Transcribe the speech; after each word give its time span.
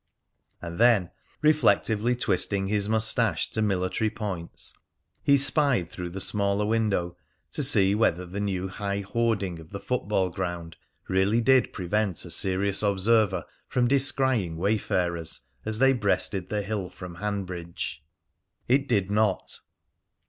And 0.63 0.79
then, 0.79 1.11
reflectively 1.43 2.15
twisting 2.15 2.65
his 2.65 2.89
moustache 2.89 3.51
to 3.51 3.61
military 3.61 4.09
points, 4.09 4.73
he 5.21 5.37
spied 5.37 5.89
through 5.89 6.09
the 6.09 6.19
smaller 6.19 6.65
window 6.65 7.15
to 7.51 7.61
see 7.61 7.93
whether 7.93 8.25
the 8.25 8.39
new 8.39 8.67
high 8.67 9.01
hoarding 9.01 9.59
of 9.59 9.69
the 9.69 9.79
football 9.79 10.29
ground 10.31 10.75
really 11.07 11.39
did 11.39 11.71
prevent 11.71 12.25
a 12.25 12.31
serious 12.31 12.81
observer 12.81 13.45
from 13.67 13.87
descrying 13.87 14.57
wayfarers 14.57 15.41
as 15.65 15.77
they 15.77 15.93
breasted 15.93 16.49
the 16.49 16.63
hill 16.63 16.89
from 16.89 17.17
Hanbridge. 17.17 18.01
It 18.67 18.87
did 18.87 19.11
not. 19.11 19.59